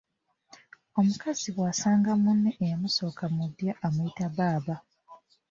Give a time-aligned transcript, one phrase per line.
[0.99, 4.75] Omukazi bw’asanga munne eyamusooka mu ddya amuyita baaba.